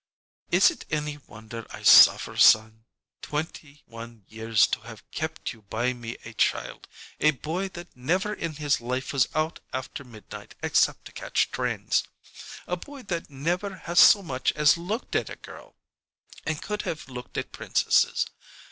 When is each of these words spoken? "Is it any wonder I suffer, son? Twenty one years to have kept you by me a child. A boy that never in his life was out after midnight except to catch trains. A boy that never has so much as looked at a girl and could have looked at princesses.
"Is 0.49 0.71
it 0.71 0.83
any 0.89 1.19
wonder 1.27 1.63
I 1.69 1.83
suffer, 1.83 2.35
son? 2.35 2.85
Twenty 3.21 3.83
one 3.85 4.23
years 4.27 4.65
to 4.65 4.79
have 4.81 5.07
kept 5.11 5.53
you 5.53 5.61
by 5.61 5.93
me 5.93 6.17
a 6.25 6.33
child. 6.33 6.87
A 7.19 7.29
boy 7.29 7.69
that 7.69 7.95
never 7.95 8.33
in 8.33 8.53
his 8.53 8.81
life 8.81 9.13
was 9.13 9.27
out 9.35 9.59
after 9.71 10.03
midnight 10.03 10.55
except 10.63 11.05
to 11.05 11.11
catch 11.11 11.51
trains. 11.51 12.01
A 12.65 12.77
boy 12.77 13.03
that 13.03 13.29
never 13.29 13.75
has 13.75 13.99
so 13.99 14.23
much 14.23 14.51
as 14.53 14.75
looked 14.75 15.15
at 15.15 15.29
a 15.29 15.35
girl 15.35 15.75
and 16.47 16.63
could 16.63 16.81
have 16.81 17.07
looked 17.07 17.37
at 17.37 17.51
princesses. 17.51 18.25